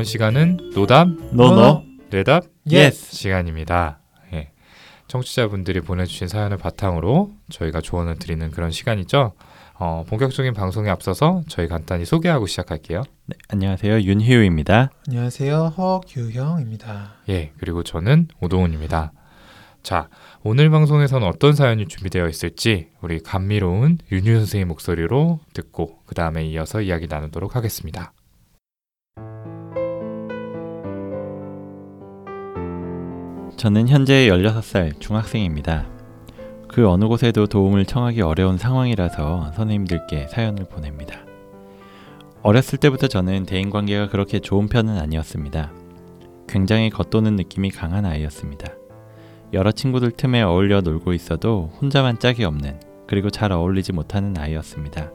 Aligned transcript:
네. 0.00 0.02
이번 0.02 0.04
시간은 0.04 0.70
노답, 0.74 1.08
no 1.32 1.53
no, 1.53 1.84
뇌답, 2.08 2.44
yes 2.70 3.14
시간입니다. 3.14 3.98
예. 4.32 4.50
청취자분들이 5.08 5.82
보내주신 5.82 6.26
사연을 6.26 6.56
바탕으로 6.56 7.32
저희가 7.50 7.82
조언을 7.82 8.16
드리는 8.18 8.50
그런 8.50 8.70
시간이죠. 8.70 9.34
어, 9.74 10.04
본격적인 10.08 10.54
방송에 10.54 10.88
앞서서 10.88 11.42
저희 11.48 11.68
간단히 11.68 12.06
소개하고 12.06 12.46
시작할게요. 12.46 13.02
네, 13.26 13.36
안녕하세요 13.48 14.00
윤희우입니다. 14.00 14.90
안녕하세요 15.08 15.74
허규형입니다. 15.76 17.16
예, 17.28 17.52
그리고 17.58 17.82
저는 17.82 18.28
오동훈입니다. 18.40 19.12
자, 19.82 20.08
오늘 20.42 20.70
방송에서는 20.70 21.26
어떤 21.26 21.52
사연이 21.52 21.86
준비되어 21.86 22.26
있을지 22.26 22.88
우리 23.02 23.20
감미로운 23.20 23.98
윤유 24.10 24.36
선생의 24.36 24.64
목소리로 24.64 25.40
듣고 25.52 25.98
그 26.06 26.14
다음에 26.14 26.46
이어서 26.46 26.80
이야기 26.80 27.06
나누도록 27.06 27.54
하겠습니다. 27.54 28.14
저는 33.60 33.88
현재 33.88 34.26
16살 34.28 35.00
중학생입니다. 35.00 35.86
그 36.66 36.88
어느 36.88 37.04
곳에도 37.04 37.46
도움을 37.46 37.84
청하기 37.84 38.22
어려운 38.22 38.56
상황이라서 38.56 39.52
선생님들께 39.54 40.28
사연을 40.28 40.64
보냅니다. 40.64 41.20
어렸을 42.40 42.78
때부터 42.78 43.06
저는 43.06 43.44
대인관계가 43.44 44.08
그렇게 44.08 44.38
좋은 44.38 44.66
편은 44.66 44.96
아니었습니다. 44.98 45.72
굉장히 46.48 46.88
겉도는 46.88 47.36
느낌이 47.36 47.70
강한 47.70 48.06
아이였습니다. 48.06 48.72
여러 49.52 49.72
친구들 49.72 50.12
틈에 50.12 50.40
어울려 50.40 50.80
놀고 50.80 51.12
있어도 51.12 51.70
혼자만 51.82 52.18
짝이 52.18 52.44
없는 52.44 52.80
그리고 53.06 53.28
잘 53.28 53.52
어울리지 53.52 53.92
못하는 53.92 54.38
아이였습니다. 54.38 55.12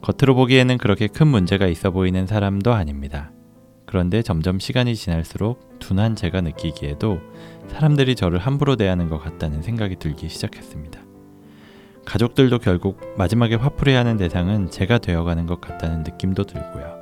겉으로 0.00 0.34
보기에는 0.34 0.78
그렇게 0.78 1.08
큰 1.08 1.28
문제가 1.28 1.66
있어 1.66 1.90
보이는 1.90 2.26
사람도 2.26 2.72
아닙니다. 2.72 3.32
그런데 3.90 4.22
점점 4.22 4.60
시간이 4.60 4.94
지날수록 4.94 5.80
둔한 5.80 6.14
제가 6.14 6.42
느끼기에도 6.42 7.18
사람들이 7.66 8.14
저를 8.14 8.38
함부로 8.38 8.76
대하는 8.76 9.08
것 9.08 9.18
같다는 9.18 9.62
생각이 9.62 9.96
들기 9.96 10.28
시작했습니다. 10.28 11.00
가족들도 12.04 12.60
결국 12.60 13.00
마지막에 13.18 13.56
화풀이하는 13.56 14.16
대상은 14.16 14.70
제가 14.70 14.98
되어가는 14.98 15.46
것 15.46 15.60
같다는 15.60 16.04
느낌도 16.04 16.44
들고요. 16.44 17.00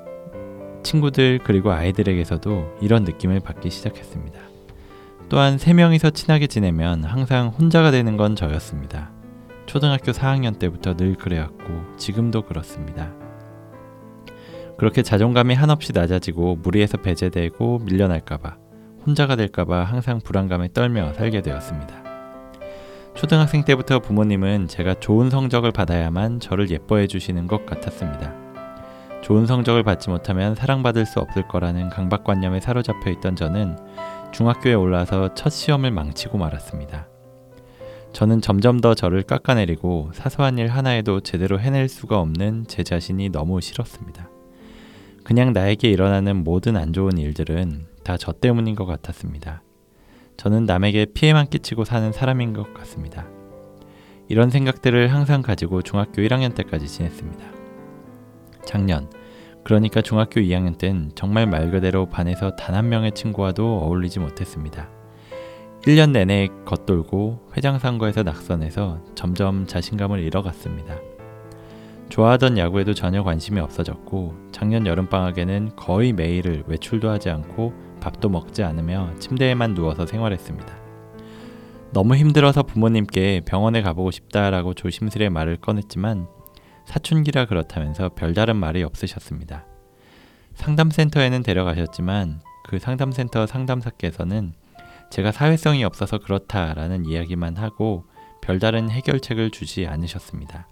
친구들 0.83 1.41
그리고 1.45 1.73
아이들에게서도 1.73 2.79
이런 2.81 3.05
느낌을 3.05 3.41
받기 3.41 3.69
시작했습니다. 3.69 4.41
또한 5.29 5.59
세 5.59 5.75
명이서 5.75 6.09
친하게 6.09 6.47
지내면 6.47 7.05
항상 7.05 7.49
혼자가 7.49 7.91
되는 7.91 8.17
건 8.17 8.35
저였습니다. 8.35 9.11
초등학교 9.67 10.13
4학년 10.13 10.59
때부터 10.59 10.97
늘 10.97 11.17
그래왔고 11.17 11.99
지금도 11.99 12.47
그렇습니다. 12.47 13.13
그렇게 14.79 15.03
자존감이 15.03 15.55
한없이 15.55 15.93
낮아지고 15.93 16.57
무리해서 16.63 16.97
배제되고 16.99 17.81
밀려날까봐 17.81 18.57
혼자가 19.05 19.35
될까봐 19.35 19.83
항상 19.83 20.21
불안감에 20.21 20.69
떨며 20.73 21.13
살게 21.15 21.43
되었습니다. 21.43 22.09
초등학생 23.15 23.65
때부터 23.65 23.99
부모님은 23.99 24.69
제가 24.69 24.95
좋은 24.95 25.31
성적을 25.31 25.73
받아야만 25.73 26.39
저를 26.39 26.71
예뻐해 26.71 27.09
주시는 27.09 27.49
것 27.49 27.67
같았습니다. 27.67 28.33
좋은 29.23 29.47
성적을 29.47 29.83
받지 29.83 30.11
못하면 30.11 30.55
사랑받을 30.55 31.05
수 31.07 31.19
없을 31.19 31.49
거라는 31.49 31.89
강박관념에 31.89 32.61
사로잡혀 32.61 33.11
있던 33.11 33.35
저는 33.35 33.77
중학교에 34.31 34.75
올라서 34.75 35.35
첫 35.35 35.51
시험을 35.51 35.91
망치고 35.91 36.39
말았습니다. 36.39 37.09
저는 38.13 38.41
점점 38.41 38.81
더 38.81 38.95
저를 38.95 39.25
깎아내리고 39.25 40.11
사소한 40.15 40.57
일 40.59 40.69
하나에도 40.69 41.21
제대로 41.21 41.59
해낼 41.59 41.89
수가 41.89 42.21
없는 42.21 42.67
제 42.69 42.85
자신이 42.85 43.31
너무 43.31 43.61
싫었습니다. 43.61 44.38
그냥 45.25 45.53
나에게 45.53 45.89
일어나는 45.91 46.43
모든 46.45 46.77
안 46.77 46.93
좋은 46.93 47.19
일들은 47.19 47.87
다 48.05 48.17
저 48.17 48.33
때문인 48.33 48.75
것 48.75 48.87
같았습니다. 48.87 49.63
저는 50.39 50.65
남에게 50.65 51.07
피해만 51.13 51.49
끼치고 51.51 51.85
사는 51.85 52.11
사람인 52.13 52.55
것 52.55 52.73
같습니다. 52.73 53.27
이런 54.29 54.51
생각들을 54.51 55.13
항상 55.13 55.43
가지고 55.43 55.83
중학교 55.83 56.23
1학년 56.23 56.55
때까지 56.55 56.87
지냈습니다. 56.87 57.45
작년, 58.65 59.11
그러니까 59.65 60.01
중학교 60.01 60.41
2학년 60.41 60.79
땐 60.79 61.11
정말 61.15 61.47
말 61.47 61.71
그대로 61.71 62.07
반에서 62.07 62.57
단 62.57 62.75
한 62.75 62.89
명의 62.89 63.13
친구와도 63.13 63.81
어울리지 63.81 64.21
못했습니다. 64.21 64.89
1년 65.83 66.11
내내 66.13 66.49
겉돌고 66.65 67.51
회장 67.57 67.79
선거에서 67.79 68.23
낙선해서 68.23 69.05
점점 69.15 69.67
자신감을 69.67 70.21
잃어갔습니다. 70.21 70.97
좋아하던 72.09 72.57
야구에도 72.59 72.95
전혀 72.95 73.23
관심이 73.23 73.61
없어졌고 73.61 74.49
작년 74.51 74.87
여름방학에는 74.87 75.77
거의 75.77 76.13
매일을 76.13 76.65
외출도 76.67 77.11
하지 77.11 77.31
않고 77.31 77.73
밥도 78.01 78.29
먹지 78.29 78.63
않으며 78.63 79.15
침대에만 79.19 79.75
누워서 79.75 80.07
생활했습니다. 80.07 80.79
너무 81.93 82.17
힘들어서 82.17 82.63
부모님께 82.63 83.43
병원에 83.47 83.83
가보고 83.83 84.11
싶다라고 84.11 84.75
조심스레 84.75 85.29
말을 85.29 85.57
꺼냈지만 85.59 86.29
사춘기라 86.85 87.47
그렇다면서 87.47 88.11
별다른 88.11 88.57
말이 88.57 88.83
없으셨습니다. 88.83 89.67
상담센터에는 90.55 91.43
데려가셨지만 91.43 92.41
그 92.67 92.79
상담센터 92.79 93.47
상담사께서는 93.47 94.55
제가 95.11 95.33
사회성이 95.33 95.85
없어서 95.85 96.19
그렇다라는 96.19 97.07
이야기만 97.07 97.57
하고 97.57 98.05
별다른 98.43 98.91
해결책을 98.91 99.51
주지 99.51 99.87
않으셨습니다. 99.87 100.67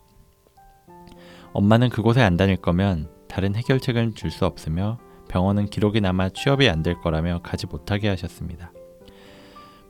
엄마는 1.56 1.89
그곳에 1.89 2.21
안 2.21 2.37
다닐 2.37 2.56
거면 2.56 3.09
다른 3.28 3.55
해결책은 3.55 4.15
줄 4.15 4.31
수 4.31 4.44
없으며 4.44 4.99
병원은 5.28 5.67
기록이 5.67 6.03
남아 6.03 6.28
취업이 6.34 6.69
안 6.69 6.83
될 6.83 7.00
거라며 7.00 7.41
가지 7.43 7.67
못하게 7.67 8.09
하셨습니다. 8.09 8.72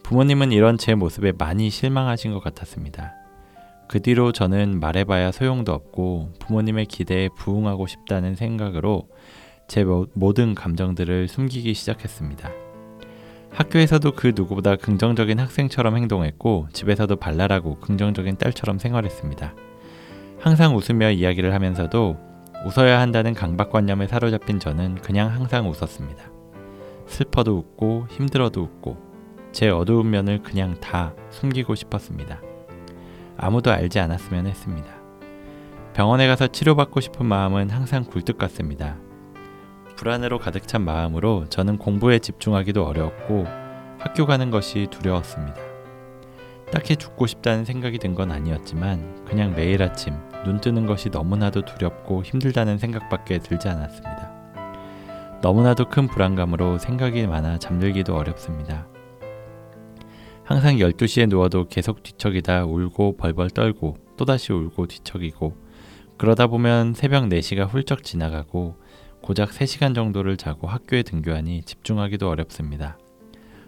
부모님은 0.04 0.52
이런 0.52 0.78
제 0.78 0.94
모습에 0.94 1.32
많이 1.32 1.68
실망하신 1.68 2.32
것 2.32 2.38
같았습니다. 2.38 3.14
그 3.88 4.00
뒤로 4.00 4.30
저는 4.30 4.78
말해봐야 4.78 5.32
소용도 5.32 5.72
없고 5.72 6.34
부모님의 6.38 6.86
기대에 6.86 7.30
부응하고 7.36 7.88
싶다는 7.88 8.36
생각으로 8.36 9.08
제 9.66 9.84
모든 10.14 10.54
감정들을 10.54 11.26
숨기기 11.26 11.74
시작했습니다. 11.74 12.48
학교에서도 13.50 14.12
그 14.12 14.32
누구보다 14.36 14.76
긍정적인 14.76 15.40
학생처럼 15.40 15.96
행동했고 15.96 16.68
집에서도 16.72 17.16
발랄하고 17.16 17.80
긍정적인 17.80 18.36
딸처럼 18.36 18.78
생활했습니다. 18.78 19.54
항상 20.38 20.76
웃으며 20.76 21.10
이야기를 21.10 21.54
하면서도 21.54 22.16
웃어야 22.64 23.00
한다는 23.00 23.34
강박관념에 23.34 24.06
사로잡힌 24.06 24.58
저는 24.58 24.96
그냥 24.96 25.30
항상 25.30 25.68
웃었습니다. 25.68 26.24
슬퍼도 27.06 27.56
웃고 27.56 28.06
힘들어도 28.10 28.62
웃고 28.62 28.96
제 29.52 29.68
어두운 29.70 30.10
면을 30.10 30.42
그냥 30.42 30.78
다 30.80 31.14
숨기고 31.30 31.74
싶었습니다. 31.74 32.40
아무도 33.38 33.70
알지 33.70 33.98
않았으면 33.98 34.46
했습니다. 34.46 34.88
병원에 35.94 36.26
가서 36.26 36.48
치료받고 36.48 37.00
싶은 37.00 37.24
마음은 37.24 37.70
항상 37.70 38.04
굴뚝 38.04 38.36
같습니다. 38.36 38.96
불안으로 39.96 40.38
가득 40.38 40.68
찬 40.68 40.82
마음으로 40.82 41.46
저는 41.48 41.78
공부에 41.78 42.18
집중하기도 42.18 42.84
어려웠고 42.84 43.46
학교 43.98 44.26
가는 44.26 44.50
것이 44.50 44.88
두려웠습니다. 44.90 45.65
딱히 46.72 46.96
죽고 46.96 47.26
싶다는 47.26 47.64
생각이 47.64 47.98
든 47.98 48.14
건 48.14 48.30
아니었지만 48.32 49.24
그냥 49.24 49.54
매일 49.54 49.82
아침 49.82 50.14
눈 50.44 50.60
뜨는 50.60 50.86
것이 50.86 51.10
너무나도 51.10 51.64
두렵고 51.64 52.22
힘들다는 52.24 52.78
생각밖에 52.78 53.38
들지 53.38 53.68
않았습니다. 53.68 54.32
너무나도 55.42 55.88
큰 55.88 56.06
불안감으로 56.06 56.78
생각이 56.78 57.26
많아 57.26 57.58
잠들기도 57.58 58.16
어렵습니다. 58.16 58.86
항상 60.44 60.76
12시에 60.76 61.28
누워도 61.28 61.66
계속 61.68 62.02
뒤척이다 62.02 62.64
울고 62.64 63.16
벌벌 63.16 63.50
떨고 63.50 63.96
또다시 64.16 64.52
울고 64.52 64.86
뒤척이고 64.86 65.56
그러다 66.16 66.46
보면 66.46 66.94
새벽 66.94 67.24
4시가 67.24 67.68
훌쩍 67.68 68.02
지나가고 68.02 68.76
고작 69.22 69.50
3시간 69.50 69.94
정도를 69.94 70.36
자고 70.36 70.68
학교에 70.68 71.02
등교하니 71.02 71.62
집중하기도 71.62 72.28
어렵습니다. 72.28 72.96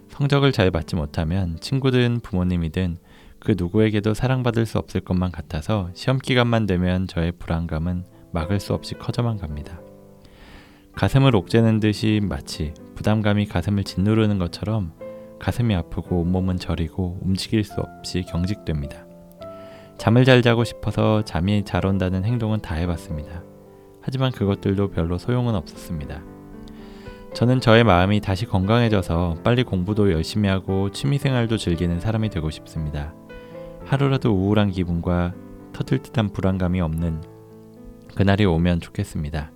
성적을 0.09 0.51
잘 0.51 0.71
받지 0.71 0.95
못하면 0.95 1.57
친구든 1.59 2.19
부모님이든 2.21 2.97
그 3.39 3.55
누구에게도 3.57 4.13
사랑받을 4.13 4.65
수 4.65 4.77
없을 4.77 5.01
것만 5.01 5.31
같아서 5.31 5.89
시험 5.93 6.19
기간만 6.19 6.65
되면 6.65 7.07
저의 7.07 7.31
불안감은 7.31 8.03
막을 8.31 8.59
수 8.59 8.73
없이 8.73 8.95
커져만 8.95 9.37
갑니다. 9.37 9.79
가슴을 10.95 11.35
옥죄는 11.35 11.79
듯이 11.79 12.19
마치 12.21 12.73
부담감이 12.95 13.45
가슴을 13.45 13.85
짓누르는 13.85 14.37
것처럼 14.39 14.91
가슴이 15.39 15.73
아프고 15.73 16.19
온몸은 16.19 16.57
저리고 16.57 17.17
움직일 17.21 17.63
수 17.63 17.79
없이 17.79 18.23
경직됩니다. 18.23 19.05
잠을 19.97 20.25
잘 20.25 20.41
자고 20.41 20.65
싶어서 20.65 21.23
잠이 21.23 21.63
잘 21.63 21.85
온다는 21.85 22.25
행동은 22.25 22.59
다 22.59 22.75
해봤습니다. 22.75 23.43
하지만 24.01 24.31
그것들도 24.31 24.89
별로 24.91 25.17
소용은 25.17 25.55
없었습니다. 25.55 26.38
저는 27.33 27.61
저의 27.61 27.83
마음이 27.83 28.21
다시 28.21 28.45
건강해져서 28.45 29.37
빨리 29.43 29.63
공부도 29.63 30.11
열심히 30.11 30.49
하고 30.49 30.91
취미생활도 30.91 31.57
즐기는 31.57 31.99
사람이 31.99 32.29
되고 32.29 32.49
싶습니다. 32.49 33.13
하루라도 33.85 34.33
우울한 34.33 34.71
기분과 34.71 35.33
터질 35.71 35.99
듯한 35.99 36.31
불안감이 36.33 36.81
없는 36.81 37.21
그날이 38.15 38.45
오면 38.45 38.81
좋겠습니다. 38.81 39.51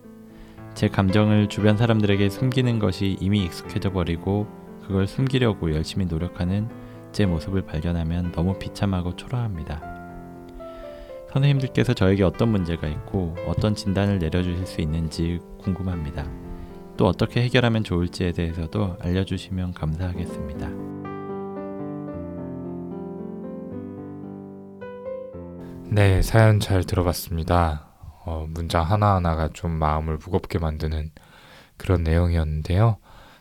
제 0.75 0.87
감정을 0.87 1.49
주변 1.49 1.75
사람들에게 1.75 2.29
숨기는 2.29 2.79
것이 2.79 3.17
이미 3.19 3.43
익숙해져 3.43 3.91
버리고 3.91 4.47
그걸 4.87 5.07
숨기려고 5.07 5.73
열심히 5.73 6.05
노력하는 6.05 6.69
제 7.11 7.25
모습을 7.25 7.63
발견하면 7.63 8.31
너무 8.31 8.57
비참하고 8.57 9.15
초라합니다. 9.15 9.81
선생님들께서 11.31 11.93
저에게 11.93 12.23
어떤 12.23 12.49
문제가 12.49 12.87
있고 12.87 13.35
어떤 13.47 13.75
진단을 13.75 14.19
내려주실 14.19 14.65
수 14.65 14.81
있는지 14.81 15.39
궁금합니다. 15.59 16.42
또 16.97 17.07
어떻게 17.07 17.41
해결하면 17.41 17.83
좋을지에 17.83 18.31
대해서도 18.31 18.97
알려주시면 19.01 19.73
감사하겠습니다. 19.73 20.69
네, 25.89 26.21
사연 26.21 26.59
잘 26.59 26.83
들어봤습니다. 26.83 27.87
어, 28.25 28.45
문장 28.49 28.83
하나하나가 28.83 29.49
좀 29.49 29.71
마음을 29.71 30.17
무겁게 30.17 30.59
만드는 30.59 31.11
그런 31.77 32.03
내용이었는데요. 32.03 32.97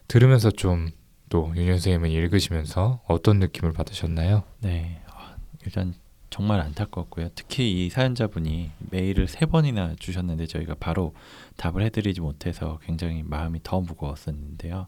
들으면서 0.08 0.50
좀 0.50 0.90
또 1.32 1.50
윤현 1.56 1.78
선생님은 1.78 2.10
읽으시면서 2.10 3.00
어떤 3.08 3.38
느낌을 3.38 3.72
받으셨나요? 3.72 4.42
네, 4.60 5.00
아, 5.08 5.34
일단 5.64 5.94
정말 6.32 6.60
안타깝고요. 6.60 7.28
특히 7.34 7.84
이 7.84 7.90
사연자분이 7.90 8.70
메일을 8.90 9.28
세 9.28 9.44
번이나 9.44 9.94
주셨는데 9.98 10.46
저희가 10.46 10.74
바로 10.80 11.14
답을 11.58 11.82
해드리지 11.82 12.22
못해서 12.22 12.78
굉장히 12.82 13.22
마음이 13.22 13.60
더 13.62 13.82
무거웠었는데요. 13.82 14.86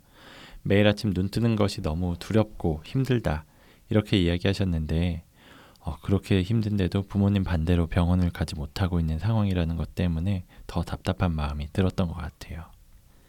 매일 0.63 0.87
아침 0.89 1.13
눈 1.13 1.29
뜨는 1.29 1.55
것이 1.57 1.83
너무 1.83 2.17
두렵고 2.19 2.81
힘들다 2.87 3.45
이렇게 3.91 4.19
이야기하셨는데 4.19 5.23
어, 5.81 5.97
그렇게 6.03 6.41
힘든데도 6.43 7.03
부모님 7.03 7.45
반대로 7.45 7.89
병원을 7.89 8.31
가지 8.31 8.55
못하고 8.55 8.99
있는 8.99 9.19
상황이라는 9.19 9.77
것 9.77 9.95
때문에 9.95 10.45
더 10.67 10.83
답답한 10.83 11.33
마음이 11.33 11.69
들었던 11.75 12.09
것 12.09 12.15
같아요. 12.15 12.65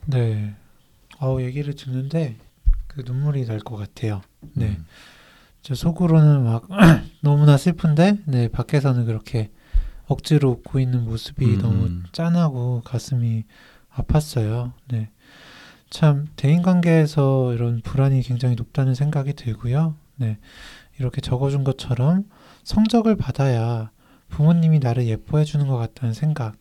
네. 0.06 0.56
어 1.19 1.38
얘기를 1.41 1.75
듣는데 1.75 2.38
그 2.88 3.03
눈물이 3.06 3.45
날 3.45 3.59
것 3.59 3.75
같아요. 3.75 4.21
네. 4.53 4.68
음, 4.68 4.85
저 5.65 5.73
속으로는 5.73 6.44
막 6.44 6.67
너무나 7.21 7.57
슬픈데 7.57 8.19
네 8.25 8.50
밖에서는 8.50 9.07
그렇게 9.07 9.50
억지로 10.06 10.51
웃고 10.51 10.79
있는 10.79 11.06
모습이 11.06 11.44
음, 11.44 11.57
너무 11.59 11.85
음. 11.85 12.03
짠하고 12.12 12.83
가슴이 12.85 13.45
아팠어요. 13.91 14.73
네. 14.89 15.09
참 15.89 16.27
대인 16.35 16.62
관계에서 16.62 17.56
이런 17.56 17.81
불안이 17.81 18.21
굉장히 18.21 18.53
높다는 18.53 18.94
생각이 18.94 19.33
들고요. 19.33 19.95
네. 20.17 20.38
이렇게 21.00 21.19
적어준 21.19 21.63
것처럼 21.63 22.25
성적을 22.63 23.15
받아야 23.15 23.89
부모님이 24.29 24.77
나를 24.77 25.07
예뻐해 25.07 25.45
주는 25.45 25.65
것 25.65 25.77
같다는 25.77 26.13
생각 26.13 26.56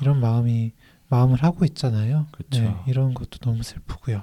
이런 0.00 0.20
마음이 0.20 0.70
마음을 1.08 1.42
하고 1.42 1.64
있잖아요. 1.64 2.28
그쵸. 2.30 2.62
네. 2.62 2.76
이런 2.86 3.14
것도 3.14 3.38
너무 3.40 3.64
슬프고요. 3.64 4.22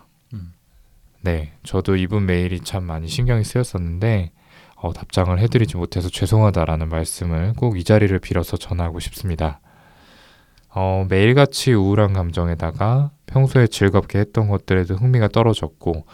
음. 1.22 1.24
네, 1.24 1.54
저도 1.64 1.96
이분 1.96 2.26
메일이 2.26 2.60
참 2.62 2.84
많이 2.84 3.08
신경이 3.08 3.44
쓰였었는데 3.44 4.32
어, 4.76 4.94
답장을 4.94 5.38
해드리지 5.38 5.76
못해서 5.78 6.10
죄송하다라는 6.10 6.88
말씀을 6.90 7.54
꼭 7.58 7.76
이 7.78 7.84
자리를 7.84 8.18
빌어서 8.20 8.58
전하고 8.58 9.00
싶습니다. 9.00 9.60
어, 10.74 11.06
매일같이 11.10 11.74
우울한 11.74 12.14
감정에다가 12.14 13.12
평소에 13.26 13.68
즐겁게 13.68 14.20
했던 14.20 14.48
것들에도 14.48 14.96
흥미가 14.96 15.30
떨어졌고 15.30 16.06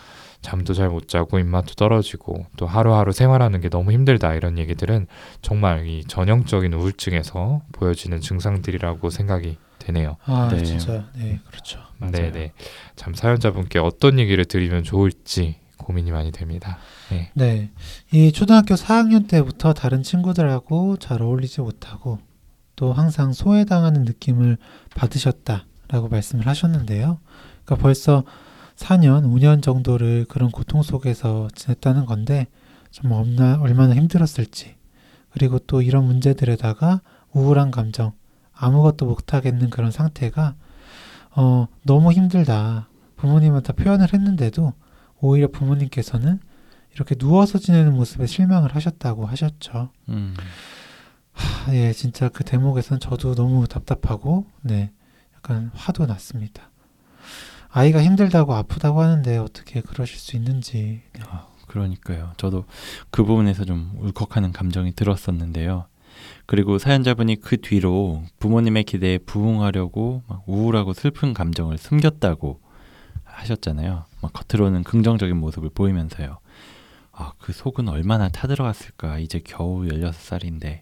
잠도 0.41 0.73
잘 0.73 0.89
못 0.89 1.07
자고 1.07 1.39
입맛도 1.39 1.73
떨어지고 1.75 2.45
또 2.55 2.67
하루하루 2.67 3.11
생활하는 3.11 3.61
게 3.61 3.69
너무 3.69 3.91
힘들다 3.91 4.35
이런 4.35 4.57
얘기들은 4.57 5.07
정말 5.41 5.87
이 5.87 6.03
전형적인 6.07 6.73
우울증에서 6.73 7.61
보여지는 7.71 8.21
증상들이라고 8.21 9.09
생각이 9.09 9.57
되네요. 9.85 10.17
아 10.25 10.49
네. 10.51 10.63
진짜 10.63 11.05
네 11.15 11.39
그렇죠. 11.47 11.79
맞아요. 11.97 12.11
네네. 12.11 12.53
참 12.95 13.13
사연자분께 13.13 13.79
어떤 13.79 14.19
얘기를 14.19 14.43
드리면 14.45 14.83
좋을지 14.83 15.57
고민이 15.77 16.11
많이 16.11 16.31
됩니다. 16.31 16.77
네. 17.09 17.31
네. 17.33 17.71
이 18.11 18.31
초등학교 18.31 18.75
4학년 18.75 19.27
때부터 19.27 19.73
다른 19.73 20.03
친구들하고 20.03 20.97
잘 20.97 21.21
어울리지 21.21 21.61
못하고 21.61 22.19
또 22.75 22.91
항상 22.93 23.33
소외당하는 23.33 24.03
느낌을 24.03 24.57
받으셨다라고 24.95 26.09
말씀을 26.09 26.47
하셨는데요. 26.47 27.19
그러니까 27.63 27.81
벌써 27.81 28.23
4년, 28.75 29.23
5년 29.23 29.61
정도를 29.61 30.25
그런 30.27 30.51
고통 30.51 30.81
속에서 30.81 31.47
지냈다는 31.55 32.05
건데 32.05 32.47
좀 32.91 33.11
얼마나, 33.11 33.61
얼마나 33.61 33.95
힘들었을지 33.95 34.75
그리고 35.29 35.59
또 35.59 35.81
이런 35.81 36.05
문제들에다가 36.05 37.01
우울한 37.31 37.71
감정 37.71 38.13
아무것도 38.55 39.05
못하겠는 39.05 39.69
그런 39.69 39.91
상태가 39.91 40.55
어, 41.35 41.67
너무 41.83 42.11
힘들다. 42.11 42.89
부모님한테 43.17 43.73
표현을 43.73 44.13
했는데도 44.13 44.73
오히려 45.19 45.49
부모님께서는 45.49 46.39
이렇게 46.93 47.15
누워서 47.15 47.57
지내는 47.59 47.93
모습에 47.93 48.25
실망을 48.25 48.73
하셨다고 48.73 49.25
하셨죠. 49.25 49.89
음, 50.09 50.33
하, 51.33 51.75
예, 51.75 51.91
진짜 51.91 52.29
그 52.29 52.43
대목에선 52.45 52.99
저도 53.01 53.35
너무 53.35 53.67
답답하고, 53.67 54.45
네, 54.61 54.91
약간 55.35 55.71
화도 55.73 56.05
났습니다. 56.05 56.71
아이가 57.69 58.01
힘들다고 58.01 58.53
아프다고 58.55 59.01
하는데 59.01 59.37
어떻게 59.37 59.81
그러실 59.81 60.17
수 60.17 60.37
있는지. 60.37 61.01
네. 61.11 61.21
아, 61.27 61.47
그러니까요. 61.67 62.31
저도 62.37 62.63
그 63.09 63.25
부분에서 63.25 63.65
좀 63.65 63.91
울컥하는 63.99 64.53
감정이 64.53 64.93
들었었는데요. 64.93 65.87
그리고 66.45 66.77
사연자분이 66.77 67.37
그 67.37 67.57
뒤로 67.59 68.23
부모님의 68.39 68.83
기대에 68.83 69.17
부응하려고 69.17 70.23
막 70.27 70.43
우울하고 70.47 70.93
슬픈 70.93 71.33
감정을 71.33 71.77
숨겼다고 71.77 72.59
하셨잖아요. 73.23 74.05
막 74.21 74.33
겉으로는 74.33 74.83
긍정적인 74.83 75.35
모습을 75.37 75.69
보이면서요. 75.73 76.37
아, 77.11 77.31
그 77.39 77.53
속은 77.53 77.87
얼마나 77.87 78.29
타들어갔을까. 78.29 79.19
이제 79.19 79.39
겨우 79.43 79.83
16살인데. 79.85 80.81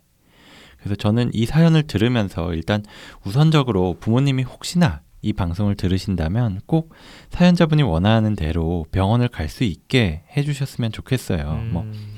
그래서 0.78 0.96
저는 0.96 1.32
이 1.34 1.46
사연을 1.46 1.84
들으면서 1.84 2.54
일단 2.54 2.84
우선적으로 3.24 3.96
부모님이 4.00 4.44
혹시나 4.44 5.02
이 5.22 5.32
방송을 5.32 5.76
들으신다면 5.76 6.60
꼭 6.66 6.94
사연자분이 7.30 7.84
원하는 7.84 8.36
대로 8.36 8.86
병원을 8.92 9.30
갈 9.30 9.48
수 9.48 9.64
있게 9.64 10.24
해주셨으면 10.36 10.92
좋겠어요. 10.92 11.54
뭐 11.72 11.84
음, 11.84 12.13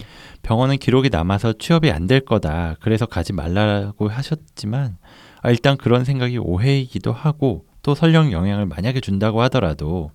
병원은 0.45 0.77
기록이 0.77 1.09
남아서 1.09 1.53
취업이 1.53 1.89
안 1.91 2.05
될 2.05 2.19
거다. 2.19 2.75
그래서 2.81 3.07
가지 3.07 3.33
말라고 3.33 4.09
하셨지만 4.09 4.97
아, 5.41 5.49
일단 5.49 5.75
그런 5.75 6.05
생각이 6.05 6.37
오해이기도 6.37 7.11
하고 7.11 7.65
또 7.81 7.95
설령 7.95 8.31
영향을 8.31 8.67
만약에 8.67 8.99
준다고 9.01 9.41
하더라도 9.43 10.11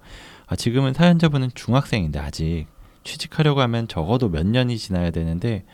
아, 0.46 0.54
지금은 0.54 0.94
사연자분은 0.94 1.50
중학생인데 1.54 2.20
아직 2.20 2.66
취직하려고 3.02 3.60
하면 3.62 3.88
적어도 3.88 4.28
몇 4.28 4.46
년이 4.46 4.78
지나야 4.78 5.10
되는데 5.10 5.64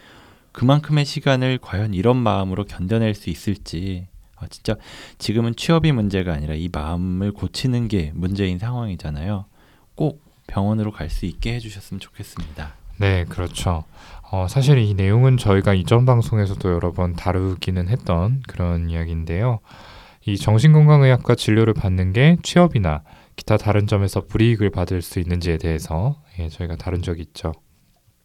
그만큼의 0.53 1.05
시간을 1.05 1.59
과연 1.61 1.93
이런 1.93 2.17
마음으로 2.17 2.65
견뎌낼 2.65 3.15
수 3.15 3.29
있을지 3.29 4.07
아, 4.37 4.47
진짜 4.49 4.77
지금은 5.19 5.55
취업이 5.57 5.93
문제가 5.93 6.33
아니라 6.33 6.55
이 6.55 6.71
마음을 6.73 7.33
고치는 7.33 7.89
게 7.89 8.11
문제인 8.15 8.59
상황이잖아요. 8.59 9.45
꼭 9.95 10.23
병원으로 10.47 10.93
갈 10.93 11.11
수 11.11 11.27
있게 11.27 11.55
해주셨으면 11.57 12.01
좋겠습니다. 12.01 12.73
네, 12.99 13.25
그렇죠. 13.29 13.85
어, 14.31 14.47
사실 14.49 14.79
이 14.79 14.95
내용은 14.95 15.37
저희가 15.37 15.75
이전 15.75 16.05
방송에서도 16.05 16.73
여러 16.73 16.93
번 16.93 17.15
다루기는 17.15 17.89
했던 17.89 18.43
그런 18.49 18.91
이야기인데요. 18.91 19.61
이 20.27 20.37
정신건강의학과 20.37 21.37
진료를 21.37 21.75
받는 21.75 22.13
게 22.13 22.37
취업이나 22.43 23.03
기타 23.37 23.57
다른 23.57 23.87
점에서 23.87 24.23
불이익을 24.27 24.71
받을 24.71 25.01
수 25.03 25.21
있는지에 25.21 25.59
대해서 25.59 26.21
예, 26.39 26.49
저희가 26.49 26.77
다룬 26.77 27.03
적이 27.03 27.23
있죠. 27.23 27.53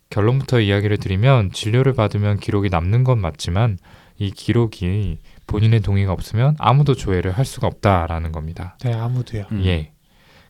결론부터 0.10 0.60
이야기를 0.60 0.98
드리면 0.98 1.51
진료를 1.51 1.93
받으면 1.93 2.38
기록이 2.38 2.70
남는 2.70 3.03
건 3.03 3.20
맞지만 3.20 3.77
이 4.17 4.31
기록이 4.31 5.20
본인의 5.48 5.81
동의가 5.81 6.12
없으면 6.12 6.55
아무도 6.60 6.96
조회를 6.96 7.31
할 7.31 7.46
수가 7.46 7.67
없다라는 7.67 8.31
겁니다. 8.31 8.77
네, 8.84 8.93
아무도요. 8.93 9.46
음. 9.51 9.65
예. 9.65 9.93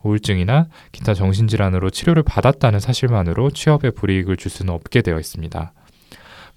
우울증이나 0.03 0.67
기타 0.91 1.13
정신질환으로 1.13 1.89
치료를 1.89 2.23
받았다는 2.23 2.79
사실만으로 2.79 3.51
취업에 3.51 3.91
불이익을 3.91 4.37
줄 4.37 4.51
수는 4.51 4.73
없게 4.73 5.01
되어 5.01 5.19
있습니다. 5.19 5.73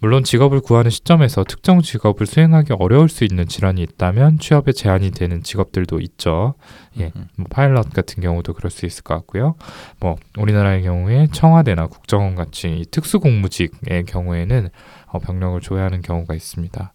물론 0.00 0.22
직업을 0.22 0.60
구하는 0.60 0.90
시점에서 0.90 1.44
특정 1.44 1.80
직업을 1.80 2.26
수행하기 2.26 2.74
어려울 2.74 3.08
수 3.08 3.24
있는 3.24 3.46
질환이 3.46 3.82
있다면 3.82 4.38
취업에 4.38 4.72
제한이 4.72 5.12
되는 5.12 5.42
직업들도 5.42 6.00
있죠. 6.00 6.54
예. 6.98 7.10
음. 7.16 7.28
뭐 7.36 7.46
파일럿 7.48 7.90
같은 7.90 8.22
경우도 8.22 8.52
그럴 8.52 8.70
수 8.70 8.84
있을 8.86 9.02
것 9.02 9.14
같고요. 9.14 9.54
뭐 10.00 10.16
우리나라의 10.36 10.82
경우에 10.82 11.28
청와대나 11.32 11.86
국정원 11.86 12.34
같이 12.34 12.68
이 12.68 12.84
특수공무직의 12.90 14.04
경우에는 14.04 14.68
어, 15.06 15.18
병력을 15.20 15.60
조회하는 15.60 16.02
경우가 16.02 16.34
있습니다. 16.34 16.92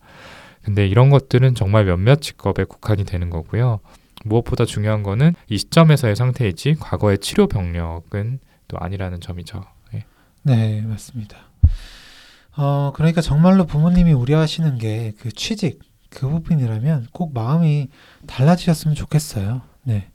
근데 0.61 0.85
이런 0.85 1.09
것들은 1.09 1.55
정말 1.55 1.85
몇몇 1.85 2.21
직업에 2.21 2.63
국한이 2.63 3.05
되는 3.05 3.29
거고요. 3.29 3.79
무엇보다 4.25 4.65
중요한 4.65 5.03
거는 5.03 5.33
이 5.47 5.57
시점에서의 5.57 6.15
상태이지 6.15 6.75
과거의 6.79 7.19
치료 7.19 7.47
병력은 7.47 8.39
또 8.67 8.77
아니라는 8.79 9.19
점이죠. 9.21 9.63
예. 9.93 10.05
네, 10.43 10.81
맞습니다. 10.81 11.37
어, 12.57 12.91
그러니까 12.95 13.21
정말로 13.21 13.65
부모님이 13.65 14.11
우려하시는 14.13 14.77
게 14.77 15.13
그 15.19 15.31
취직 15.31 15.79
그 16.09 16.27
부분이라면 16.27 17.07
꼭 17.11 17.33
마음이 17.33 17.89
달라지셨으면 18.27 18.95
좋겠어요. 18.95 19.61
네. 19.83 20.09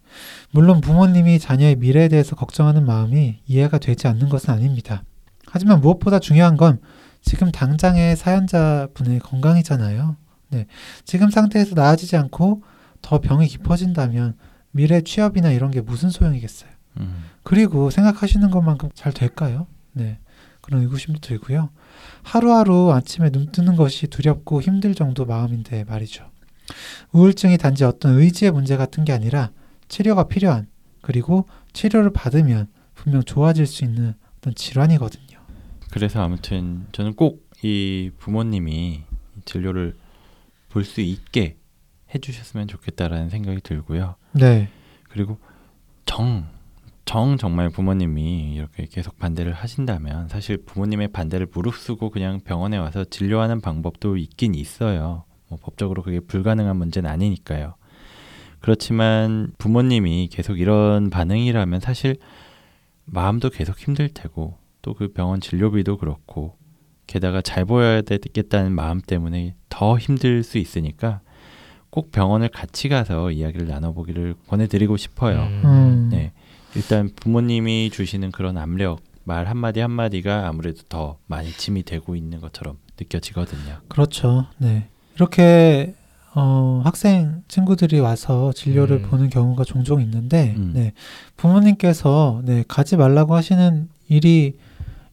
물론 0.51 0.81
부모님이 0.81 1.39
자녀의 1.39 1.77
미래에 1.77 2.09
대해서 2.09 2.37
걱정하는 2.37 2.85
마음이 2.85 3.41
이해가 3.47 3.79
되지 3.79 4.07
않는 4.09 4.29
것은 4.29 4.53
아닙니다. 4.53 5.03
하지만 5.47 5.81
무엇보다 5.81 6.19
중요한 6.19 6.57
건 6.57 6.81
지금 7.23 7.51
당장의 7.51 8.17
사연자분의 8.17 9.21
건강이잖아요. 9.21 10.17
네. 10.51 10.67
지금 11.05 11.31
상태에서 11.31 11.75
나아지지 11.75 12.17
않고 12.17 12.63
더 13.05 13.21
병이 13.21 13.47
깊어진다면 13.49 14.37
미래 14.71 15.03
취업이나 15.03 15.51
이런 15.53 15.71
게 15.71 15.81
무슨 15.81 16.11
소용이겠어요. 16.11 16.71
음. 16.99 17.25
그리고 17.43 17.91
생각하시는 17.91 18.51
것만큼 18.51 18.91
잘 18.95 19.13
될까요? 19.13 19.67
네. 19.93 20.19
그런 20.61 20.81
의구심도 20.83 21.21
들고요. 21.21 21.69
하루하루 22.23 22.93
아침에 22.93 23.31
눈 23.31 23.53
뜨는 23.53 23.77
것이 23.77 24.07
두렵고 24.07 24.63
힘들 24.63 24.95
정도 24.95 25.27
마음인데 25.27 25.85
말이죠. 25.85 26.31
우울증이 27.13 27.59
단지 27.59 27.85
어떤 27.85 28.19
의지의 28.19 28.51
문제 28.51 28.77
같은 28.77 29.05
게 29.05 29.13
아니라 29.13 29.51
치료가 29.89 30.25
필요한 30.25 30.67
그리고 31.03 31.47
치료를 31.75 32.11
받으면 32.13 32.69
분명 32.95 33.23
좋아질 33.23 33.67
수 33.67 33.85
있는 33.85 34.15
어떤 34.39 34.55
질환이거든요. 34.55 35.39
그래서 35.91 36.23
아무튼 36.23 36.87
저는 36.93 37.15
꼭 37.15 37.45
이 37.65 38.11
부모님이 38.19 39.05
진료를 39.47 39.97
볼 40.69 40.85
수 40.85 41.01
있게 41.01 41.57
해주셨으면 42.15 42.69
좋겠다라는 42.69 43.29
생각이 43.31 43.61
들고요. 43.61 44.17
네. 44.33 44.69
그리고 45.09 45.39
정, 46.07 46.47
정 47.05 47.37
정말 47.37 47.71
부모님이 47.71 48.55
이렇게 48.55 48.87
계속 48.87 49.19
반대를 49.19 49.53
하신다면 49.53 50.29
사실 50.29 50.59
부모님의 50.65 51.09
반대를 51.09 51.49
무릅쓰고 51.53 52.11
그냥 52.11 52.41
병원에 52.41 52.77
와서 52.77 53.05
진료하는 53.05 53.61
방법도 53.61 54.17
있긴 54.17 54.55
있어요. 54.55 55.25
뭐 55.49 55.59
법적으로 55.63 56.03
그게 56.03 56.21
불가능한 56.21 56.77
문제는 56.77 57.11
아니니까요. 57.11 57.75
그렇지만 58.61 59.53
부모님이 59.59 60.29
계속 60.33 60.59
이런 60.59 61.11
반응이라면 61.11 61.81
사실 61.81 62.17
마음도 63.05 63.51
계속 63.51 63.79
힘들 63.79 64.09
테고 64.09 64.59
또 64.85 64.95
그 64.95 65.09
병원 65.09 65.41
진료비도 65.41 65.97
그렇고 65.97 66.57
게다가 67.07 67.41
잘 67.41 67.65
보여야 67.65 68.03
되겠다는 68.03 68.73
마음 68.73 69.01
때문에 69.01 69.57
더 69.69 69.99
힘들 69.99 70.43
수 70.43 70.59
있으니까 70.59 71.21
꼭 71.95 72.11
병원을 72.11 72.49
같이 72.49 72.89
가서 72.89 73.31
이야기를 73.31 73.69
나눠보기를 73.69 74.35
권해드리고 74.49 74.97
싶어요. 74.97 75.45
음. 75.45 76.09
네. 76.11 76.33
일단 76.75 77.09
부모님이 77.15 77.89
주시는 77.91 78.33
그런 78.33 78.59
압력, 78.59 78.99
말 79.23 79.47
한마디 79.47 79.79
한마디가 79.79 80.49
아무래도 80.49 80.83
더 80.89 81.19
많이 81.29 81.53
짐이 81.53 81.85
되고 81.85 82.17
있는 82.17 82.41
것처럼 82.41 82.79
느껴지거든요. 82.99 83.79
그렇죠. 83.87 84.47
네. 84.59 84.89
이렇게 85.15 85.95
어, 86.35 86.81
학생 86.83 87.45
친구들이 87.47 88.01
와서 88.01 88.53
진료를 88.53 88.97
음. 88.97 89.03
보는 89.09 89.31
경우가 89.31 89.63
종종 89.63 90.01
있는데, 90.01 90.55
음. 90.57 90.73
네. 90.75 90.95
부모님께서 91.37 92.43
네, 92.45 92.65
가지 92.67 92.97
말라고 92.97 93.37
하시는 93.37 93.89
일이 94.09 94.59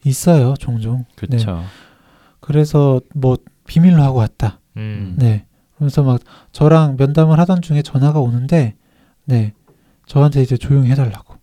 있어요, 0.04 0.56
종종. 0.58 0.98
네. 0.98 1.06
그렇죠. 1.16 1.64
그래서 2.40 3.02
뭐 3.14 3.38
비밀로 3.68 4.02
하고 4.02 4.18
왔다. 4.18 4.60
음. 4.78 5.14
네. 5.20 5.46
그러면서 5.82 6.04
막 6.04 6.22
저랑 6.52 6.96
면담을 6.98 7.40
하던 7.40 7.62
중에 7.64 7.82
전화가 7.82 8.20
오는데, 8.20 8.76
네. 9.26 9.54
저한테 10.06 10.44
이제 10.44 10.56
조용히 10.56 10.92
해달라고. 10.92 11.36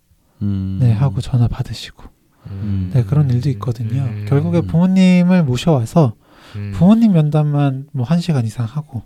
음. 0.43 0.77
네. 0.79 0.93
하고 0.93 1.19
전화 1.19 1.49
받으시고. 1.49 2.03
음. 2.47 2.89
네. 2.93 3.03
그런 3.03 3.29
일도 3.29 3.49
있거든요. 3.51 4.01
음. 4.01 4.25
결국에 4.29 4.61
부모님을 4.61 5.43
모셔와서 5.43 6.13
음. 6.55 6.71
부모님 6.73 7.11
면담만 7.11 7.89
뭐 7.91 8.05
한 8.05 8.21
시간 8.21 8.45
이상 8.45 8.65
하고, 8.65 9.03